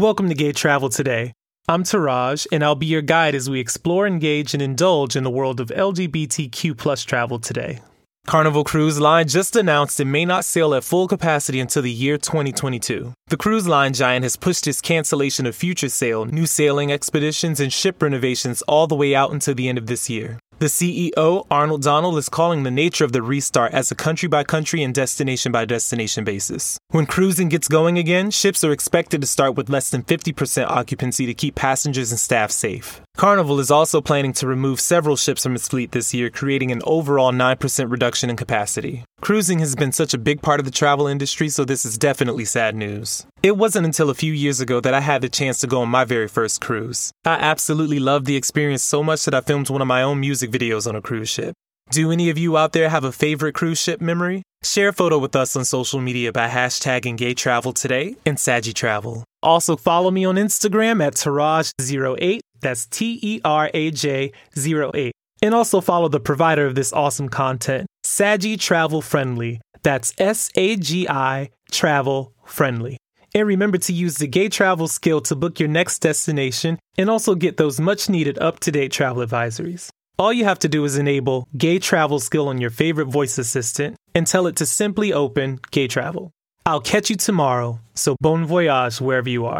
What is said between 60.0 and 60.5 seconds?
me on